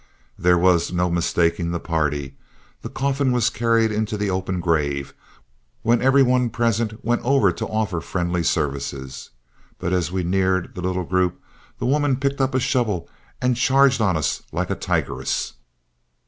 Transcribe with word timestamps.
There 0.35 0.57
was 0.57 0.91
no 0.91 1.11
mistaking 1.11 1.69
the 1.69 1.79
party, 1.79 2.35
the 2.81 2.89
coffin 2.89 3.31
was 3.31 3.51
carried 3.51 3.91
in 3.91 4.07
to 4.07 4.17
the 4.17 4.31
open 4.31 4.59
grave, 4.59 5.13
when 5.83 6.01
every 6.01 6.23
one 6.23 6.49
present 6.49 7.05
went 7.05 7.21
over 7.23 7.51
to 7.51 7.67
offer 7.67 8.01
friendly 8.01 8.41
services. 8.41 9.29
But 9.77 9.93
as 9.93 10.11
we 10.11 10.23
neared 10.23 10.73
the 10.73 10.81
little 10.81 11.03
group 11.05 11.39
the 11.77 11.85
woman 11.85 12.17
picked 12.17 12.41
up 12.41 12.55
a 12.55 12.59
shovel 12.59 13.07
and 13.43 13.55
charged 13.55 14.01
on 14.01 14.17
us 14.17 14.41
like 14.51 14.71
a 14.71 14.75
tigress. 14.75 15.53